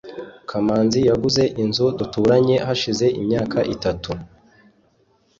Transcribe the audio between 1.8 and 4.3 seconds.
duturanye hashize imyaka itatu